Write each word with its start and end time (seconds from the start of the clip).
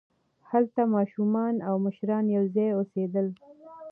هلته 0.49 0.81
ماشومان 0.95 1.55
او 1.67 1.73
مشران 1.85 2.25
یوځای 2.37 2.69
اوسېدل. 2.73 3.27